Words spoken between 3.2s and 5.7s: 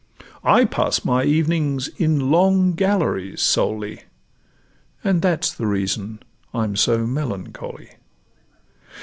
solely, And that 's the